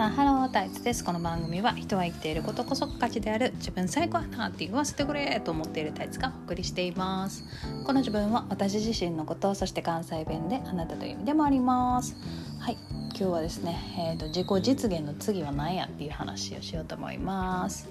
[0.00, 1.04] さんハロータイツです。
[1.04, 7.44] この番組は人は生きていることこそ価値である自分最高やなって言わせてくれと思っているタイツがお送りしています。
[7.84, 12.16] この自分は私自身のことそして関西弁であなたという意味でもあります。
[12.60, 12.78] はい
[13.10, 17.86] 今日はですね、えーと、自己実現の次は何やっていう話をしようと思います。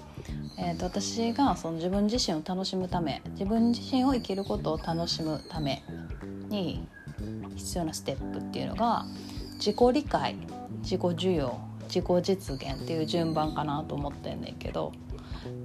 [0.58, 5.84] えーと、と私がその自分自身を楽しむため自分自身を生きることを楽しむため
[6.48, 6.88] に
[7.54, 9.06] 必要なステップっていうのが
[9.58, 10.34] 自己理解
[10.82, 14.92] 自己需要自己実現っていう順番かなと思ってんねんけど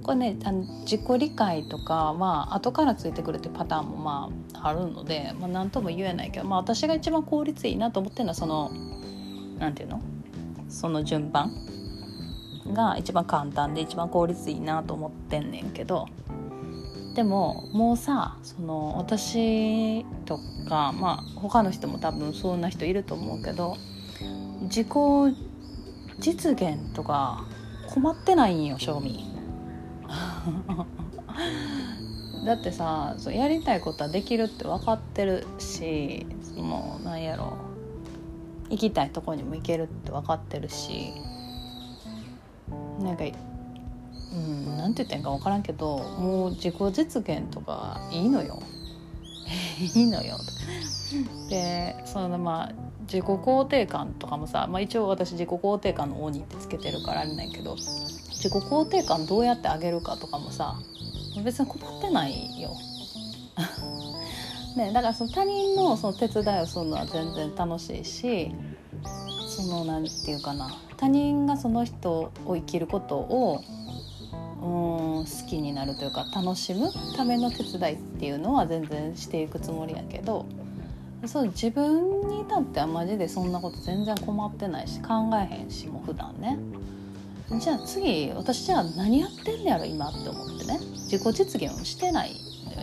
[0.02, 0.36] これね
[0.82, 8.70] 自己理解とかまあ後からついてくるってパターンもまああるので、まあ、何とも言えないけど、まあ、私が一番効率いいなと思ってるのはその
[9.58, 10.02] 何て言うの？
[10.68, 11.52] その順番
[12.72, 16.08] が一番簡単で一番効率いいなと思ってんねんけど
[17.14, 23.76] でももうさその私とかまあ他の人も多分そんな人いると思うけど
[24.62, 24.88] 自己
[26.18, 27.44] 実現とか
[27.88, 29.24] 困ってないんよ正味。
[32.44, 37.54] だってさそうやりたいことはできるって分かってるしもうなんやろ。
[38.68, 41.12] 行きたいとこにも行けるって分かってるし。
[43.00, 43.24] なんか
[44.32, 48.60] うんなんて言ってんか分からんけどもう自己実現とかいいのよ。
[49.94, 50.36] いいのよ。
[51.48, 52.72] でそのまあ
[53.06, 60.74] 自己肯定感とかもさ、まあ、一応私自己肯定感の鬼ってつけてるからあれないけど自己肯定感どうやって上げるかとかもさ
[61.44, 62.70] 別に困ってないよ。
[64.76, 68.54] ね、だからその他人のその手伝いをするのは全然楽しいし
[69.48, 73.62] その何て言うかな他人がその人を生きることを
[74.60, 80.44] うん好きになるというか楽しむための手伝いっていうのは全然していくつもりやけど
[81.28, 86.58] そう自分に至ってはマジでそんなこと全然困ってないし考えへんしもう普段ね。
[87.60, 90.78] じゃあ次私じゃあ何やってんのやろ今って思ってね。
[91.10, 92.30] 自己実現をしてない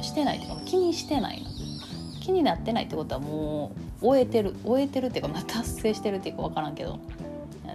[0.01, 1.49] してないっていうか気にしてないの。
[2.21, 4.55] 気になってないってことはもう終えてる。
[4.63, 6.99] 終えてるっていうか、まあ、達成してるっていうか分からんけど。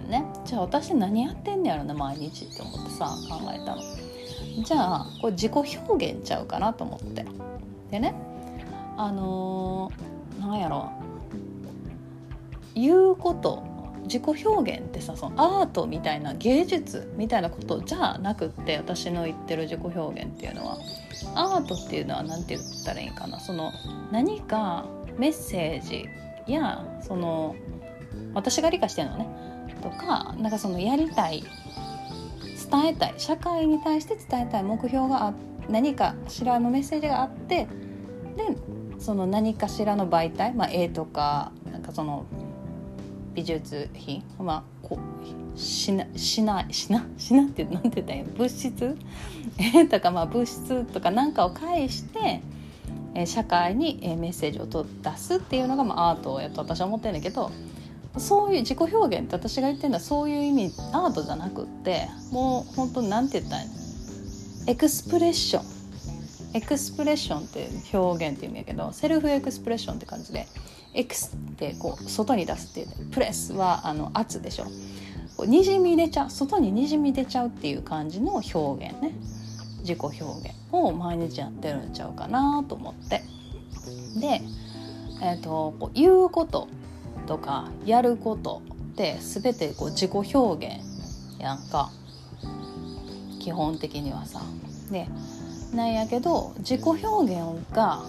[0.09, 0.25] ね。
[0.43, 3.81] じゃあ私何やってんのやろな毎日って思ってさ考えたの。
[4.63, 7.25] じゃあこれ自己表現ちゃうかなと思って。
[7.91, 8.13] でね
[8.97, 10.91] あのーなんやろ。
[12.75, 13.63] 言うこと
[14.03, 20.77] 自己表現ってさそのアートみたいな芸術みたいなことじゃなくって私の言ってる自己表現っていうのは。
[21.35, 23.39] アートっていうのは何て言ったらいいかな。
[23.39, 23.71] その
[24.11, 24.85] 何か
[25.17, 26.05] メッセージ
[26.47, 27.55] やその
[28.33, 29.27] 私が理解してるのね。
[29.81, 31.43] とかなんかそのやりたい
[32.69, 35.33] 伝えたい社会に対して伝えたい目標があ
[35.69, 37.67] 何かしらのメッセージがあって
[38.35, 38.55] で
[38.99, 42.25] その何かしらの媒体、まあ、絵とかなんかその
[43.33, 44.99] 美術品まあこ
[45.55, 48.97] うしなしなしなしなってなんて言ったらいい物質？
[49.57, 52.41] 絵とかまあ物質とかなんかを介して
[53.25, 57.51] 社会にメッセージをと出すっていうのが、まあ、アートやと私は思ってるんだけど
[58.17, 63.75] そういう自己表現って私が言ってるのはそういう意味アートじゃなくってもう本当なんて言ったらいいの
[64.67, 70.47] expression。expression って表現って意味やけど self expression って感じで
[70.93, 74.65] ex ってこう外に出すっていう press はあの圧でしょ。
[75.45, 79.13] にじみ出ちゃう外ににじみ出ちゃうっていう感じの表現ね。
[79.81, 80.15] 自己表
[80.49, 83.21] 現を毎日やってるんちゃうかなと思って。
[84.19, 84.41] で、
[85.21, 86.67] えーと、こう言うこと
[87.27, 88.61] とかやること
[88.91, 91.91] って全てこう自己表現やんか。
[93.39, 94.41] 基本的にはさ。
[94.91, 95.07] で
[95.73, 98.03] なんやけど自己表現が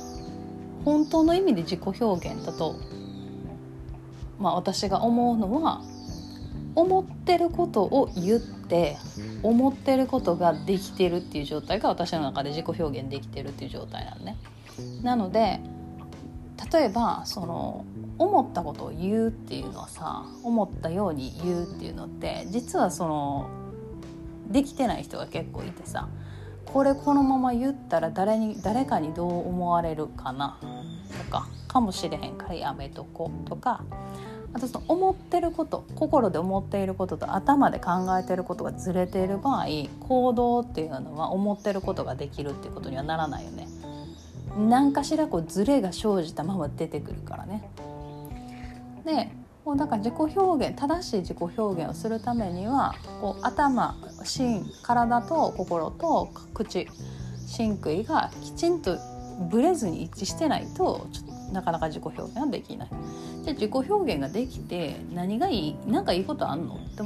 [0.84, 2.76] 本当の意味で自己表現だと、
[4.38, 5.82] まあ、私が思うのは
[6.74, 8.96] 思ってることを言って
[9.42, 14.36] 思ってることができてるっていう状態が私の中で自己表現できてるっていう状態なのね。
[15.02, 15.60] なので
[16.72, 17.84] 例えばその
[18.18, 23.50] 思ったことを言うっていうのはさ思ったように言うっていうのって実はその
[24.48, 26.08] できてない人が結構いてさ
[26.66, 30.58] これこのまま言ったら誰に誰かにどう思われるかな？
[31.24, 33.82] とかかもしれへんからやめとこうとか
[34.52, 39.66] あとその思ってること心で思っていることと頭で考えてることがずれている場合
[40.00, 43.68] 行動っていうのは思ってることができるっていうことにはならないよね。
[44.58, 47.70] 何かしらこうズレが生じたまま出てくるからね。
[49.04, 49.30] で
[49.70, 53.94] もうだから自己表現正しい自己表現をするためにはこう頭
[54.24, 56.88] 心体と心と口
[57.46, 58.98] 真杭がきちんと
[59.48, 62.88] ブレずに一致してないとちょっとなかなか自己表現はできない。
[63.44, 67.04] じゃ自己表現ができて何がいい何かいいことあんのって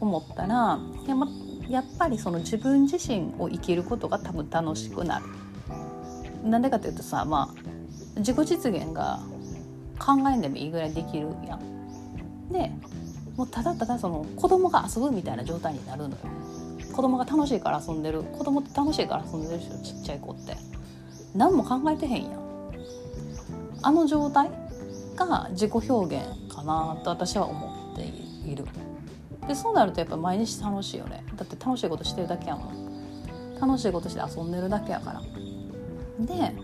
[0.00, 1.28] 思ったらや,、ま、
[1.68, 5.26] やっぱりその自分自身を生きることが多分楽しくなる。
[6.42, 9.20] なんでかというとさまあ自己実現が
[9.98, 11.72] 考えんでもいいぐらいできるやん。
[12.52, 12.70] で
[13.36, 16.16] もうただただその子供が遊ぶみたいな状態になるのよ。
[16.94, 18.22] 子供が楽しいから遊んでる。
[18.22, 20.56] 子供って楽しいから遊んでるでしょちっちゃい子って。
[21.34, 22.42] 何も考えてへんやん。
[23.82, 24.50] あの状態
[25.16, 28.02] が自己表現かなと私は思って
[28.48, 28.66] いる。
[29.48, 31.24] でそうなるとやっぱ毎日楽しいよね。
[31.36, 33.58] だって楽しいことしてるだけやもん。
[33.60, 35.22] 楽しいことして遊んでるだけやから。
[36.26, 36.54] で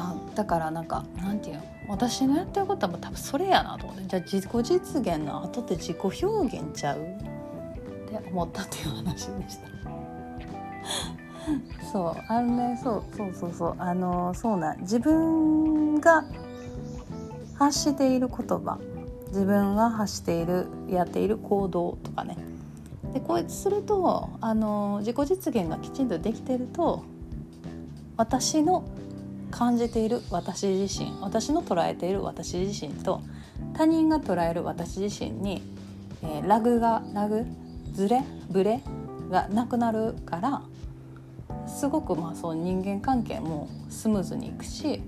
[0.00, 4.06] あだからなんかなんていうの私のやってることは多分それやなと思って。
[4.06, 7.00] じゃあ自己実現の後って自己表現ちゃう？
[7.00, 9.68] って思ったっていう話でした。
[11.92, 14.80] そうあのねそうそうそうそうあのそうなん。
[14.80, 16.24] 自分が
[17.54, 18.78] 発している言葉。
[19.28, 22.36] 自分が発しているやっている行動とかね。
[23.12, 27.04] でこうするとあの自己実現がきちんとできてると
[28.16, 28.84] 私の
[29.50, 33.22] 感じている私自身私の捉えている私自身と
[33.74, 35.62] 他人が捉える私自身に、
[36.22, 37.46] えー、ラグがラグ
[37.92, 38.80] ずれブレ
[39.30, 40.62] がなくなるから
[41.66, 45.02] すごくまあそう人間関係もスムーズにいくし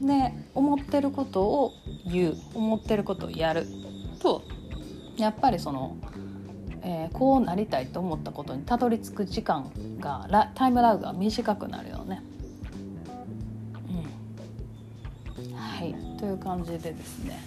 [0.00, 1.72] で思ってることを
[2.06, 3.66] 言う思ってることをやる
[4.20, 4.42] と
[5.16, 5.96] やっぱりその、
[6.82, 12.22] えー、こうなりたいと思ったことにたどり着く時間がタイムラグが短くなるよね。
[16.22, 17.42] という感じでですね。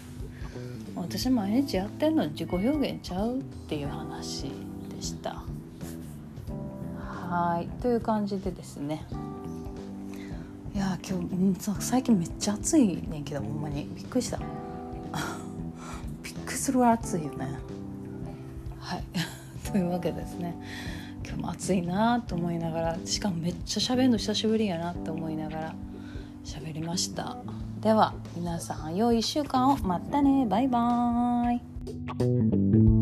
[0.97, 4.51] 私毎日やってんのに自己表現ちゃうっていう話
[4.93, 5.43] でした。
[6.99, 7.69] はい。
[7.81, 9.05] という感じでですね。
[10.73, 13.87] いや今日、ん、最近めっちゃ暑いねんけどほんまに。
[13.95, 14.39] びっくりした。
[16.21, 17.47] びっくりするぐらい暑いよね。
[18.81, 19.03] はい。
[19.71, 20.53] というわけですね。
[21.23, 25.75] 今日も暑いなと思いながらしかもめっちゃ喋るの久しぶりやなって思いながら
[26.45, 27.37] 喋りました。
[27.81, 29.77] では皆さん良い1週間を。
[29.77, 30.45] またね。
[30.47, 32.94] バイバーイ。